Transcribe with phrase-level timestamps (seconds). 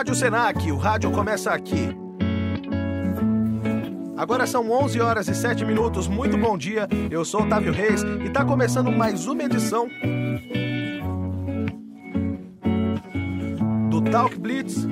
[0.00, 1.94] Rádio Senac, o rádio começa aqui.
[4.16, 6.08] Agora são 11 horas e 7 minutos.
[6.08, 6.88] Muito bom dia.
[7.10, 9.90] Eu sou Otávio Reis e está começando mais uma edição
[13.90, 14.86] do Talk Blitz.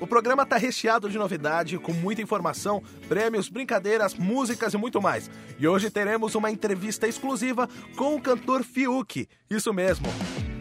[0.00, 5.30] O programa está recheado de novidade, com muita informação, prêmios, brincadeiras, músicas e muito mais.
[5.58, 9.28] E hoje teremos uma entrevista exclusiva com o cantor Fiuk.
[9.50, 10.06] Isso mesmo.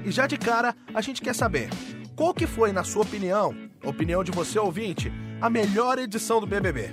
[0.03, 1.69] E já de cara, a gente quer saber
[2.15, 6.91] qual que foi, na sua opinião, opinião de você ouvinte, a melhor edição do BBB?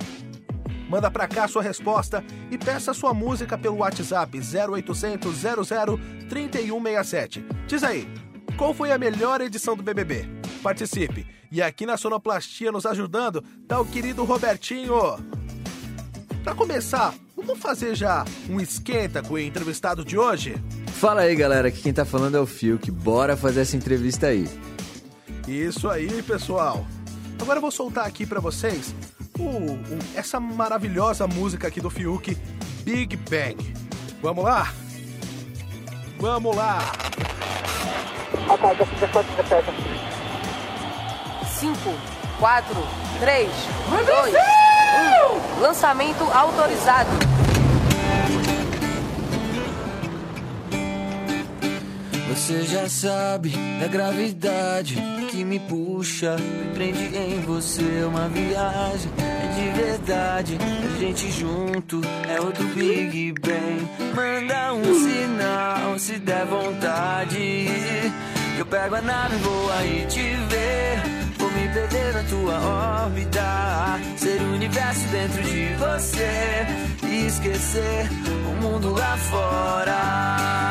[0.89, 7.45] Manda pra cá sua resposta e peça sua música pelo WhatsApp 0800 00 3167.
[7.67, 8.09] Diz aí,
[8.57, 10.27] qual foi a melhor edição do BBB?
[10.63, 11.27] Participe!
[11.51, 14.95] E aqui na Sonoplastia nos ajudando tá o querido Robertinho.
[16.43, 20.55] Pra começar, vamos fazer já um esquenta com o entrevistado de hoje?
[20.99, 22.91] Fala aí, galera, que quem tá falando é o Fiuk.
[22.91, 24.51] Bora fazer essa entrevista aí.
[25.47, 26.85] Isso aí, pessoal.
[27.41, 28.93] Agora eu vou soltar aqui para vocês
[29.39, 32.37] o, o, essa maravilhosa música aqui do Fiuk,
[32.83, 33.75] Big Bang.
[34.21, 34.75] Vamos lá?
[36.19, 36.81] Vamos lá!
[41.61, 41.79] 5,
[42.41, 42.75] 4,
[43.21, 43.51] 3,
[44.05, 44.35] 2,
[45.59, 45.61] 1.
[45.61, 47.11] Lançamento autorizado.
[52.39, 54.97] Você já sabe da gravidade
[55.29, 59.11] que me puxa, me prende em você uma viagem.
[59.19, 63.89] É de verdade, a gente junto é outro Big Bang.
[64.15, 67.67] Manda um sinal se der vontade.
[68.57, 71.03] Eu pego a nave, vou aí te ver.
[71.39, 72.61] Vou me perder na tua
[73.05, 73.99] órbita.
[74.17, 76.67] Ser o universo dentro de você.
[77.03, 78.09] E esquecer
[78.49, 80.69] o mundo lá fora.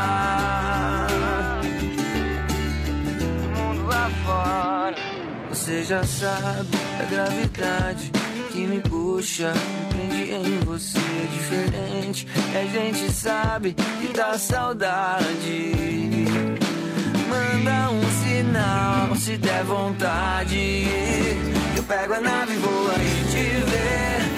[5.67, 8.09] Você já sabe da gravidade
[8.53, 12.27] que me puxa, me prende em você é diferente.
[12.55, 15.73] A gente sabe que dá saudade.
[17.27, 20.87] Manda um sinal se der vontade.
[21.75, 24.36] Eu pego a nave e vou aí te ver.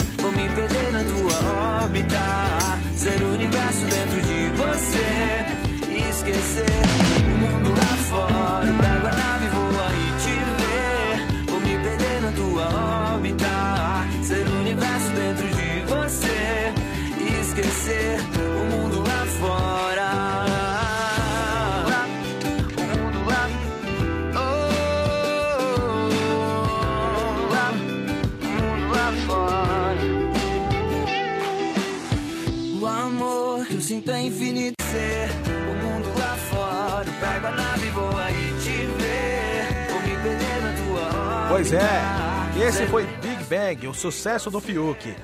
[33.69, 34.75] Eu sinto é infinito.
[34.81, 35.29] Ser
[35.69, 37.07] o mundo lá fora.
[37.07, 39.91] Eu pego a nave e vou aí te ver.
[39.91, 41.49] Vou me perder na tua órbita.
[41.49, 45.15] Pois é, esse foi Big Bang, o sucesso do Fiuk.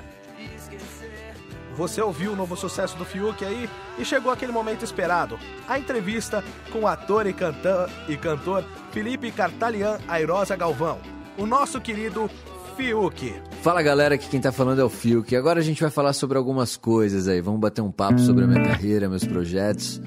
[1.75, 5.37] Você ouviu o novo sucesso do Fiuk aí e chegou aquele momento esperado.
[5.67, 10.99] A entrevista com o ator e, canta e cantor Felipe Cartalian Airosa Galvão.
[11.37, 12.29] O nosso querido
[12.75, 13.33] Fiuk.
[13.61, 15.33] Fala galera, que quem tá falando é o Fiuk.
[15.33, 17.39] Agora a gente vai falar sobre algumas coisas aí.
[17.39, 20.01] Vamos bater um papo sobre a minha carreira, meus projetos.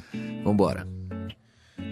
[0.45, 0.87] Vambora.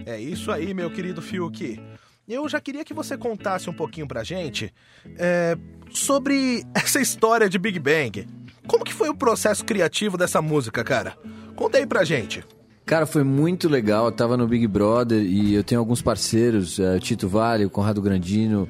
[0.05, 1.81] É isso aí, meu querido Fiuk.
[2.29, 4.73] Eu já queria que você contasse um pouquinho pra gente
[5.19, 5.57] é,
[5.91, 8.27] sobre essa história de Big Bang.
[8.67, 11.17] Como que foi o processo criativo dessa música, cara?
[11.55, 12.45] Conta aí pra gente.
[12.85, 14.07] Cara, foi muito legal.
[14.07, 18.03] Eu tava no Big Brother e eu tenho alguns parceiros, eh, Tito Vale, o Conrado
[18.03, 18.69] Grandino,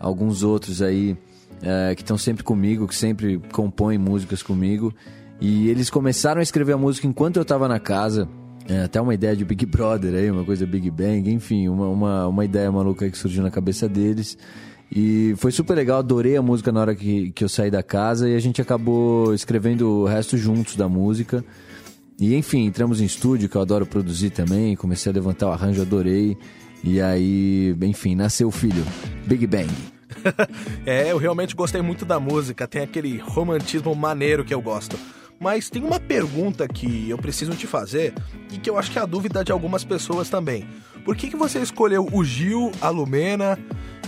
[0.00, 1.16] alguns outros aí
[1.64, 4.94] eh, que estão sempre comigo, que sempre compõem músicas comigo.
[5.40, 8.28] E eles começaram a escrever a música enquanto eu tava na casa.
[8.68, 12.26] É, até uma ideia de Big Brother aí, uma coisa Big Bang, enfim, uma, uma,
[12.28, 14.36] uma ideia maluca que surgiu na cabeça deles.
[14.94, 18.28] E foi super legal, adorei a música na hora que, que eu saí da casa
[18.28, 21.44] e a gente acabou escrevendo o resto juntos da música.
[22.18, 25.82] E enfim, entramos em estúdio, que eu adoro produzir também, comecei a levantar o arranjo,
[25.82, 26.36] adorei.
[26.82, 28.84] E aí, enfim, nasceu o filho,
[29.26, 29.93] Big Bang.
[30.86, 34.98] é, eu realmente gostei muito da música, tem aquele romantismo maneiro que eu gosto.
[35.40, 38.14] Mas tem uma pergunta que eu preciso te fazer
[38.52, 40.66] e que eu acho que é a dúvida de algumas pessoas também.
[41.04, 43.58] Por que, que você escolheu o Gil, a Lumena,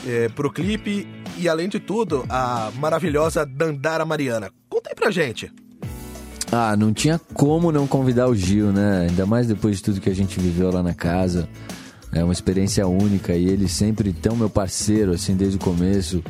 [0.06, 1.06] é, pro clipe
[1.36, 4.50] e, além de tudo, a maravilhosa Dandara Mariana?
[4.68, 5.52] Conta aí pra gente.
[6.50, 9.08] Ah, não tinha como não convidar o Gil, né?
[9.10, 11.48] Ainda mais depois de tudo que a gente viveu lá na casa.
[12.16, 16.24] É uma experiência única e ele sempre tão meu parceiro, assim, desde o começo.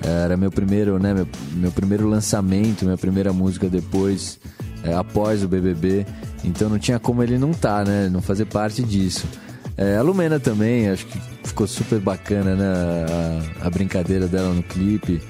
[0.00, 4.40] Era meu primeiro, né, meu, meu primeiro lançamento, minha primeira música depois,
[4.82, 6.06] é, após o BBB.
[6.42, 8.08] Então não tinha como ele não estar, tá, né?
[8.08, 9.26] Não fazer parte disso.
[9.76, 12.66] É, a Lumena também, acho que ficou super bacana, né?
[13.60, 15.20] A, a, brincadeira dela no clipe.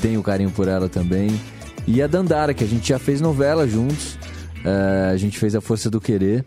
[0.00, 1.28] Tenho carinho por ela também.
[1.84, 4.16] E a Dandara, que a gente já fez novela juntos.
[4.64, 6.44] É, a gente fez A Força do Querer.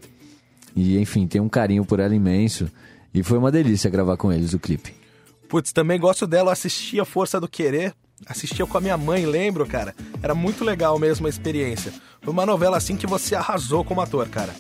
[0.73, 2.71] E, enfim, tem um carinho por ela imenso.
[3.13, 4.93] E foi uma delícia gravar com eles o clipe.
[5.49, 7.93] Putz, também gosto dela, assisti A Força do Querer.
[8.25, 9.95] Assistia com a minha mãe, lembro, cara.
[10.21, 11.91] Era muito legal mesmo a experiência.
[12.21, 14.55] Foi uma novela assim que você arrasou como ator, cara.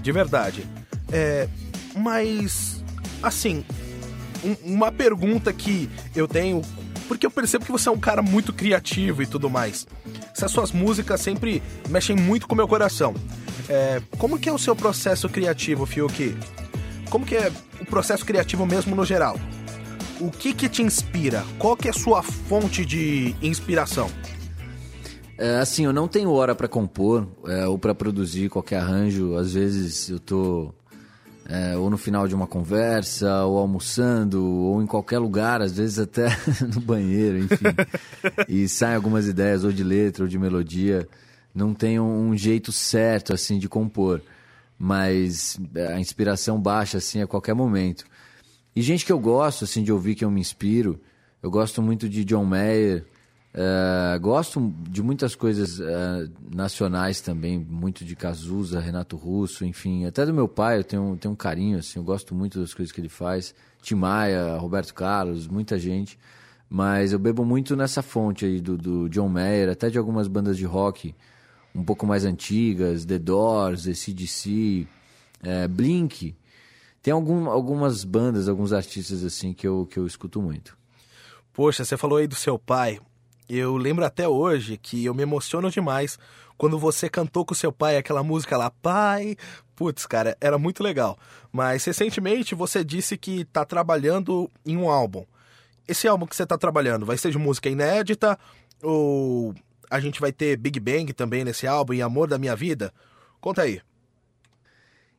[0.00, 0.66] De verdade.
[1.12, 1.48] É.
[1.94, 2.82] Mas.
[3.22, 3.64] Assim.
[4.42, 6.62] Um, uma pergunta que eu tenho.
[7.06, 9.86] Porque eu percebo que você é um cara muito criativo e tudo mais.
[10.34, 13.14] Essas suas músicas sempre mexem muito com o meu coração.
[13.68, 16.36] É, como que é o seu processo criativo, Fiuk?
[17.10, 19.38] Como que é o processo criativo mesmo no geral?
[20.20, 21.44] O que que te inspira?
[21.58, 24.10] Qual que é a sua fonte de inspiração?
[25.38, 29.36] É, assim, eu não tenho hora para compor é, ou para produzir qualquer arranjo.
[29.36, 30.72] Às vezes eu tô
[31.48, 35.98] é, ou no final de uma conversa, ou almoçando, ou em qualquer lugar, às vezes
[35.98, 36.28] até
[36.74, 37.64] no banheiro, enfim.
[38.48, 41.06] e saem algumas ideias, ou de letra, ou de melodia.
[41.54, 44.20] Não tem um, um jeito certo, assim, de compor.
[44.78, 48.04] Mas é, a inspiração baixa, assim, a qualquer momento.
[48.74, 51.00] E gente que eu gosto, assim, de ouvir, que eu me inspiro.
[51.42, 53.04] Eu gosto muito de John Mayer.
[53.54, 60.26] Uh, gosto de muitas coisas uh, nacionais também, muito de Cazuza, Renato Russo, enfim, até
[60.26, 63.00] do meu pai eu tenho, tenho um carinho, assim, eu gosto muito das coisas que
[63.00, 63.54] ele faz.
[63.80, 66.18] Tim Maia, Roberto Carlos, muita gente.
[66.68, 70.58] Mas eu bebo muito nessa fonte aí do, do John Mayer, até de algumas bandas
[70.58, 71.14] de rock
[71.76, 74.86] um pouco mais antigas, The Doors, ACDC,
[75.42, 76.34] é, Blink.
[77.02, 80.76] Tem algum, algumas bandas, alguns artistas assim que eu, que eu escuto muito.
[81.52, 82.98] Poxa, você falou aí do seu pai.
[83.48, 86.18] Eu lembro até hoje que eu me emociono demais
[86.56, 89.36] quando você cantou com seu pai aquela música lá, pai.
[89.76, 91.18] Putz, cara, era muito legal.
[91.52, 95.24] Mas recentemente você disse que está trabalhando em um álbum.
[95.86, 98.38] Esse álbum que você está trabalhando vai ser de música inédita
[98.82, 99.54] ou
[99.90, 102.92] a gente vai ter Big Bang também nesse álbum e Amor da Minha Vida?
[103.40, 103.80] Conta aí.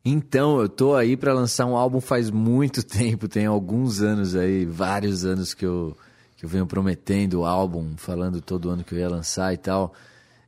[0.04, 4.64] Então, eu tô aí para lançar um álbum faz muito tempo, tem alguns anos aí,
[4.64, 5.96] vários anos que eu,
[6.36, 9.92] que eu venho prometendo o álbum, falando todo ano que eu ia lançar e tal.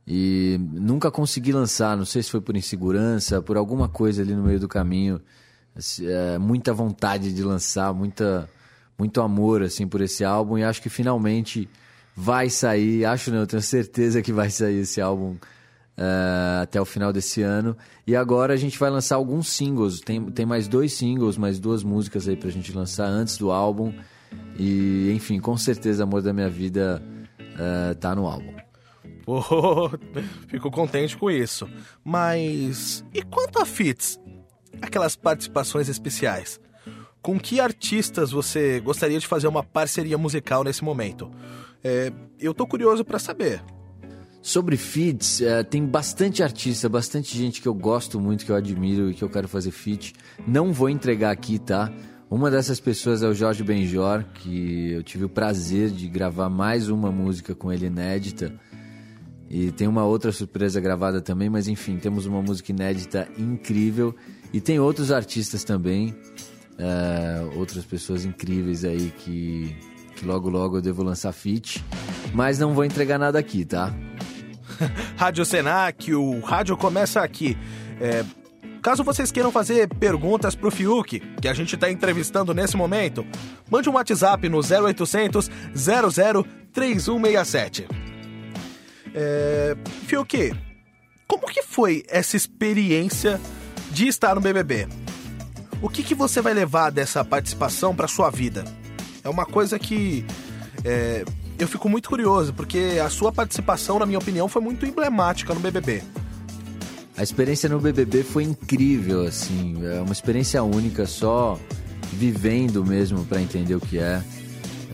[0.07, 4.43] E nunca consegui lançar, não sei se foi por insegurança, por alguma coisa ali no
[4.43, 5.21] meio do caminho.
[6.01, 8.49] É, muita vontade de lançar, muita,
[8.97, 11.69] muito amor assim por esse álbum e acho que finalmente
[12.15, 13.05] vai sair.
[13.05, 15.35] Acho não, tenho certeza que vai sair esse álbum
[15.97, 17.75] uh, até o final desse ano.
[18.05, 19.99] E agora a gente vai lançar alguns singles.
[19.99, 23.93] Tem, tem mais dois singles, mais duas músicas aí pra gente lançar antes do álbum.
[24.57, 27.01] E, enfim, com certeza Amor da Minha Vida
[27.39, 28.53] uh, tá no álbum.
[30.47, 31.67] Fico contente com isso.
[32.03, 34.19] Mas e quanto a fits?
[34.81, 36.60] Aquelas participações especiais.
[37.21, 41.29] Com que artistas você gostaria de fazer uma parceria musical nesse momento?
[41.83, 43.63] É, eu tô curioso para saber.
[44.41, 49.11] Sobre feats, é, tem bastante artista, bastante gente que eu gosto muito, que eu admiro
[49.11, 50.13] e que eu quero fazer feat.
[50.47, 51.93] Não vou entregar aqui, tá?
[52.27, 56.89] Uma dessas pessoas é o Jorge Benjor, que eu tive o prazer de gravar mais
[56.89, 58.51] uma música com ele inédita.
[59.47, 64.15] E tem uma outra surpresa gravada também, mas enfim, temos uma música inédita incrível.
[64.51, 66.15] E tem outros artistas também,
[66.81, 69.75] é, outras pessoas incríveis aí que,
[70.15, 71.83] que logo logo eu devo lançar feat.
[72.33, 73.93] Mas não vou entregar nada aqui, tá?
[75.15, 77.55] Rádio Senac, o rádio começa aqui.
[77.99, 78.25] É,
[78.81, 83.25] caso vocês queiram fazer perguntas pro Fiuk, que a gente está entrevistando nesse momento,
[83.69, 87.87] mande um WhatsApp no 0800 00 3167.
[89.13, 89.75] É,
[90.07, 90.53] Fiuk,
[91.27, 93.39] como que foi essa experiência
[93.91, 95.00] de estar no BBB?
[95.81, 98.63] O que, que você vai levar dessa participação para sua vida?
[99.23, 100.23] É uma coisa que
[100.85, 101.25] é,
[101.57, 105.59] eu fico muito curioso, porque a sua participação, na minha opinião, foi muito emblemática no
[105.59, 106.03] BBB.
[107.17, 111.59] A experiência no BBB foi incrível, assim, é uma experiência única, só
[112.13, 114.21] vivendo mesmo para entender o que é.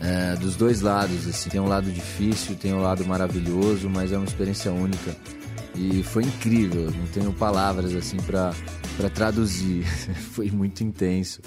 [0.02, 0.36] é.
[0.36, 4.26] Dos dois lados, assim, tem um lado difícil, tem um lado maravilhoso, mas é uma
[4.26, 5.14] experiência única
[5.74, 6.90] e foi incrível.
[6.90, 8.52] Não tenho palavras assim para
[9.14, 9.84] traduzir.
[10.32, 11.40] foi muito intenso.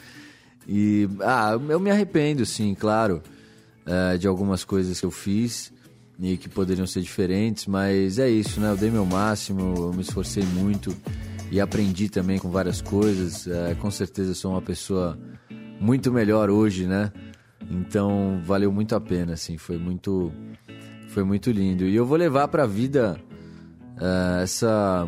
[0.67, 3.21] E ah, eu me arrependo, sim, claro
[3.85, 5.71] uh, de algumas coisas que eu fiz
[6.19, 8.71] e que poderiam ser diferentes, mas é isso, né?
[8.71, 10.95] Eu dei meu máximo, eu me esforcei muito
[11.49, 13.47] e aprendi também com várias coisas.
[13.47, 15.17] Uh, com certeza sou uma pessoa
[15.79, 17.11] muito melhor hoje, né?
[17.69, 20.31] Então valeu muito a pena, assim, foi muito,
[21.09, 21.85] foi muito lindo.
[21.85, 23.19] E eu vou levar para a vida
[24.01, 25.07] uh, essa,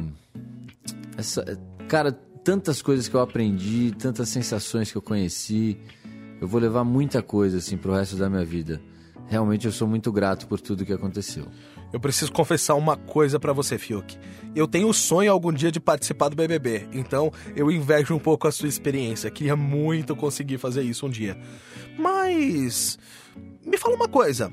[1.17, 2.11] essa, cara,
[2.43, 5.77] tantas coisas que eu aprendi, tantas sensações que eu conheci.
[6.39, 8.79] Eu vou levar muita coisa assim pro resto da minha vida.
[9.27, 11.47] Realmente eu sou muito grato por tudo que aconteceu.
[11.91, 14.17] Eu preciso confessar uma coisa para você, Fiuk.
[14.55, 18.47] Eu tenho o sonho algum dia de participar do BBB, então eu invejo um pouco
[18.47, 19.31] a sua experiência.
[19.31, 21.37] Queria muito conseguir fazer isso um dia.
[21.97, 22.97] Mas
[23.65, 24.51] me fala uma coisa.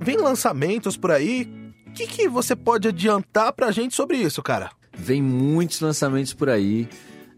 [0.00, 1.65] Vem lançamentos por aí?
[1.96, 4.70] Que, que você pode adiantar pra gente sobre isso, cara?
[4.98, 6.86] Vem muitos lançamentos por aí.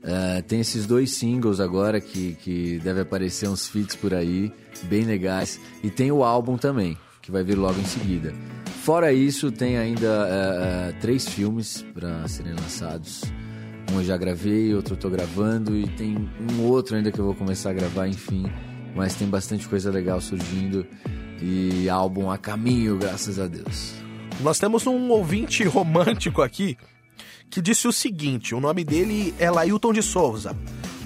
[0.02, 5.04] Uh, tem esses dois singles agora que, que deve aparecer uns feats por aí, bem
[5.04, 5.60] legais.
[5.80, 8.34] E tem o álbum também, que vai vir logo em seguida.
[8.82, 13.22] Fora isso, tem ainda uh, uh, três filmes para serem lançados.
[13.92, 16.16] Um eu já gravei, outro eu tô gravando e tem
[16.50, 18.44] um outro ainda que eu vou começar a gravar, enfim.
[18.96, 20.84] Mas tem bastante coisa legal surgindo
[21.40, 23.97] e álbum a caminho, graças a Deus.
[24.40, 26.76] Nós temos um ouvinte romântico aqui
[27.50, 30.56] que disse o seguinte: o nome dele é Lailton de Souza,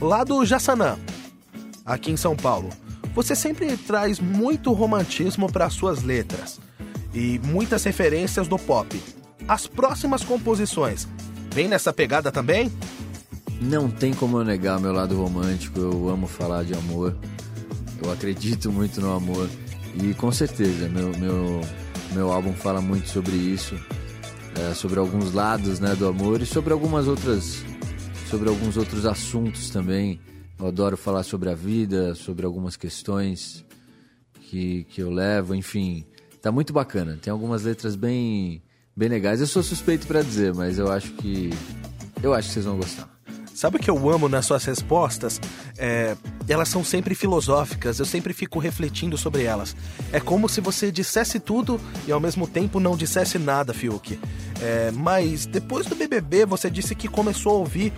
[0.00, 0.98] lá do Jaçanã,
[1.84, 2.68] aqui em São Paulo.
[3.14, 6.58] Você sempre traz muito romantismo para suas letras
[7.14, 9.00] e muitas referências do pop.
[9.46, 11.06] As próximas composições
[11.52, 12.72] vem nessa pegada também?
[13.60, 15.78] Não tem como eu negar meu lado romântico.
[15.78, 17.16] Eu amo falar de amor.
[18.02, 19.48] Eu acredito muito no amor.
[20.02, 21.60] E com certeza, meu, meu,
[22.12, 23.74] meu álbum fala muito sobre isso
[24.54, 27.64] é, sobre alguns lados né, do amor e sobre algumas outras
[28.28, 30.18] sobre alguns outros assuntos também.
[30.58, 33.64] Eu adoro falar sobre a vida, sobre algumas questões
[34.40, 36.04] que, que eu levo, enfim,
[36.40, 37.18] tá muito bacana.
[37.20, 38.62] Tem algumas letras bem
[38.96, 39.40] bem legais.
[39.40, 41.50] Eu sou suspeito para dizer, mas eu acho que
[42.22, 43.11] eu acho que vocês vão gostar.
[43.54, 45.40] Sabe o que eu amo nas suas respostas?
[45.76, 46.16] É,
[46.48, 49.76] elas são sempre filosóficas, eu sempre fico refletindo sobre elas.
[50.12, 54.18] É como se você dissesse tudo e ao mesmo tempo não dissesse nada, Fiuk.
[54.60, 57.92] É, mas depois do BBB você disse que começou a ouvir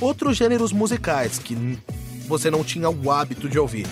[0.00, 1.78] outros gêneros musicais que
[2.26, 3.86] você não tinha o hábito de ouvir.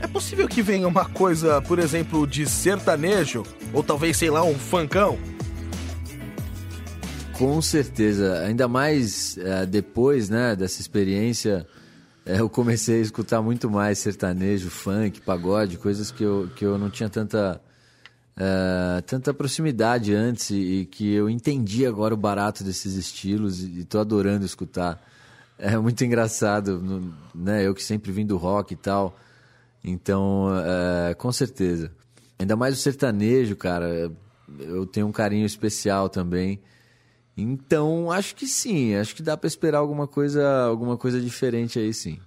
[0.00, 3.42] É possível que venha uma coisa, por exemplo, de sertanejo?
[3.72, 5.18] Ou talvez, sei lá, um funkão?
[7.38, 11.66] Com certeza, ainda mais é, depois né, dessa experiência,
[12.24, 16.78] é, eu comecei a escutar muito mais sertanejo, funk, pagode, coisas que eu, que eu
[16.78, 17.60] não tinha tanta,
[18.36, 24.00] é, tanta proximidade antes e, que eu entendi agora o barato desses estilos e estou
[24.00, 25.04] adorando escutar.
[25.58, 26.80] É muito engraçado,
[27.34, 27.66] né?
[27.66, 29.18] Eu que sempre vim do rock e tal.
[29.84, 30.48] Então,
[31.16, 31.92] com certeza.
[32.38, 34.10] Ainda mais o sertanejo, cara.
[34.58, 36.60] Eu tenho um carinho especial também.
[37.36, 41.92] Então, acho que sim, acho que dá para esperar alguma coisa, alguma coisa diferente aí
[41.92, 42.18] sim.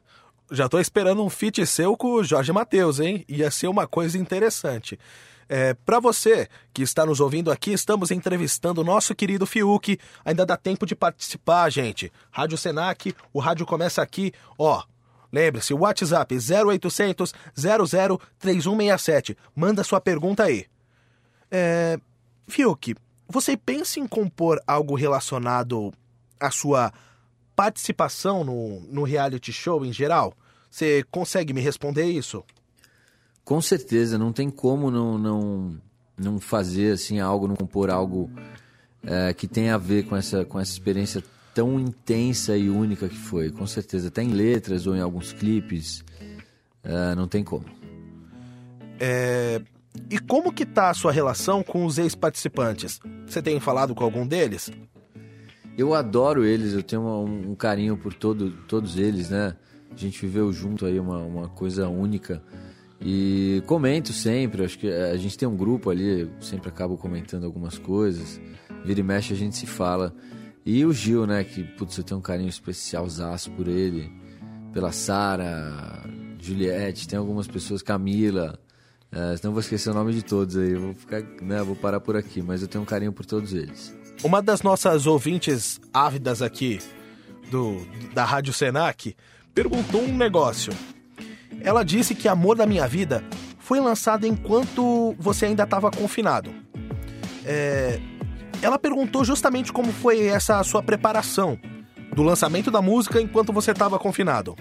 [0.51, 3.25] Já tô esperando um feat seu com o Jorge Matheus, hein?
[3.27, 4.97] Ia ser uma coisa interessante.
[5.49, 9.97] É, para você que está nos ouvindo aqui, estamos entrevistando o nosso querido Fiuk.
[10.25, 12.11] Ainda dá tempo de participar, gente.
[12.31, 14.83] Rádio Senac, o rádio começa aqui, ó.
[15.31, 19.37] Lembre-se, WhatsApp 0800 00 3167.
[19.55, 20.65] Manda sua pergunta aí.
[21.51, 21.99] É,
[22.47, 22.95] Fiuk,
[23.27, 25.93] você pensa em compor algo relacionado
[26.39, 26.93] à sua
[27.55, 30.33] participação no, no reality show em geral?
[30.69, 32.43] Você consegue me responder isso?
[33.43, 35.81] Com certeza, não tem como não, não,
[36.17, 38.29] não fazer assim algo, não compor algo
[39.03, 43.17] é, que tenha a ver com essa, com essa experiência tão intensa e única que
[43.17, 43.49] foi.
[43.49, 46.03] Com certeza, até em letras ou em alguns clipes,
[46.83, 47.65] é, não tem como.
[48.99, 49.61] É,
[50.09, 52.99] e como que tá a sua relação com os ex-participantes?
[53.25, 54.71] Você tem falado com algum deles?
[55.77, 59.55] Eu adoro eles, eu tenho um, um carinho por todo, todos eles, né?
[59.91, 62.41] A gente viveu junto aí uma, uma coisa única.
[62.99, 67.77] E comento sempre, acho que a gente tem um grupo ali, sempre acabo comentando algumas
[67.77, 68.41] coisas.
[68.83, 70.15] Vira e mexe a gente se fala.
[70.65, 73.07] E o Gil, né, que putz, eu tenho um carinho especial
[73.55, 74.11] por ele,
[74.73, 76.03] pela Sara,
[76.39, 78.59] Juliette, tem algumas pessoas, Camila,
[79.11, 80.73] é, senão vou esquecer o nome de todos aí.
[80.75, 83.95] Vou ficar, né, vou parar por aqui, mas eu tenho um carinho por todos eles.
[84.23, 86.79] Uma das nossas ouvintes ávidas aqui
[87.49, 89.15] do da Rádio Senac
[89.53, 90.73] perguntou um negócio.
[91.61, 93.23] Ela disse que Amor da Minha Vida
[93.59, 96.53] foi lançado enquanto você ainda estava confinado.
[97.45, 97.99] É,
[98.61, 101.59] ela perguntou justamente como foi essa sua preparação
[102.15, 104.55] do lançamento da música enquanto você estava confinado.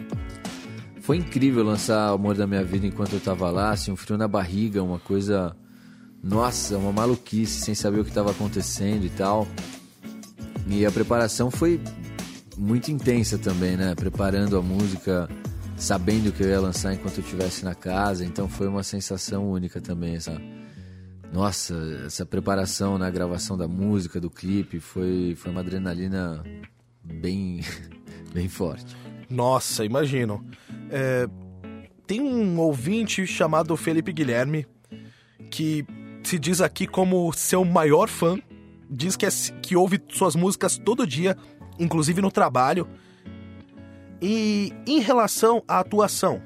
[1.07, 4.19] Foi incrível lançar O Amor da Minha Vida enquanto eu tava lá, assim, um frio
[4.19, 5.57] na barriga, uma coisa.
[6.21, 9.47] Nossa, uma maluquice, sem saber o que estava acontecendo e tal.
[10.67, 11.81] E a preparação foi
[12.59, 13.95] muito intensa também, né?
[13.95, 15.29] Preparando a música,
[15.77, 19.81] sabendo que eu ia lançar enquanto eu estivesse na casa, então foi uma sensação única
[19.81, 20.37] também essa
[21.33, 26.43] nossa, essa preparação na gravação da música, do clipe, foi foi uma adrenalina
[27.05, 27.61] bem
[28.35, 29.06] bem forte.
[29.29, 30.45] Nossa, imagino.
[30.91, 31.29] É,
[32.07, 34.67] tem um ouvinte chamado Felipe Guilherme
[35.51, 35.85] que
[36.23, 38.39] se diz aqui como seu maior fã.
[38.89, 39.29] Diz que, é,
[39.61, 41.37] que ouve suas músicas todo dia,
[41.79, 42.89] inclusive no trabalho.
[44.23, 46.41] E em relação à atuação,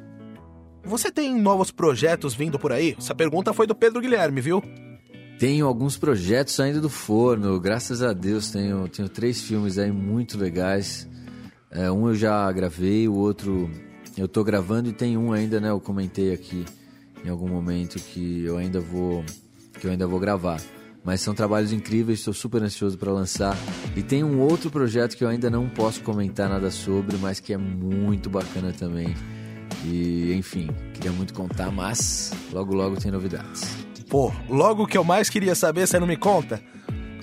[0.83, 2.97] você tem novos projetos vindo por aí?
[2.99, 4.63] Essa pergunta foi do Pedro Guilherme, viu?
[5.39, 10.37] Tenho alguns projetos saindo do forno, graças a Deus tenho, tenho três filmes aí muito
[10.37, 11.09] legais.
[11.71, 13.71] É, um eu já gravei, o outro
[14.17, 15.71] eu tô gravando e tem um ainda, né?
[15.71, 16.65] Eu comentei aqui
[17.25, 19.25] em algum momento que eu ainda vou
[19.79, 20.61] que eu ainda vou gravar.
[21.03, 23.57] Mas são trabalhos incríveis, estou super ansioso para lançar.
[23.97, 27.55] E tem um outro projeto que eu ainda não posso comentar nada sobre, mas que
[27.55, 29.15] é muito bacana também.
[29.87, 33.63] E, enfim, queria muito contar, mas logo logo tem novidades.
[34.11, 36.61] Pô, logo que eu mais queria saber, você não me conta?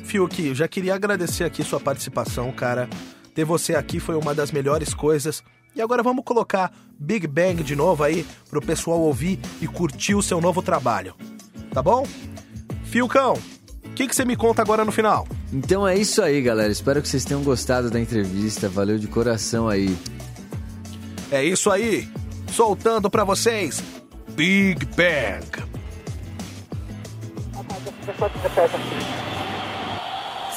[0.04, 2.90] Fiuk, eu já queria agradecer aqui sua participação, cara.
[3.38, 5.44] Ter você aqui foi uma das melhores coisas.
[5.76, 10.24] E agora vamos colocar Big Bang de novo aí pro pessoal ouvir e curtir o
[10.24, 11.14] seu novo trabalho.
[11.72, 12.04] Tá bom?
[12.86, 13.34] Fiucão,
[13.86, 15.28] o que, que você me conta agora no final?
[15.54, 16.72] Então é isso aí, galera.
[16.72, 18.68] Espero que vocês tenham gostado da entrevista.
[18.68, 19.96] Valeu de coração aí.
[21.32, 22.10] É isso aí.
[22.52, 23.84] Soltando para vocês
[24.30, 25.46] Big Bang.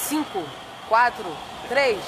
[0.08, 0.42] Cinco,
[0.88, 1.26] quatro,
[1.70, 1.98] três,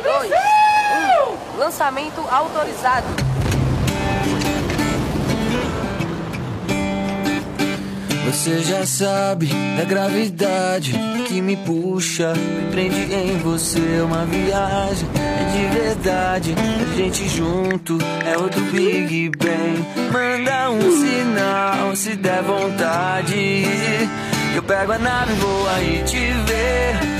[0.00, 1.58] dois, um.
[1.58, 3.06] Lançamento autorizado.
[8.26, 10.92] Você já sabe da gravidade
[11.26, 15.08] que me puxa, me prende em você uma viagem.
[15.16, 19.84] É de verdade, a gente junto é outro Big Bang.
[20.12, 23.64] Manda um sinal se der vontade.
[24.54, 27.17] Eu pego a nave, vou aí te ver.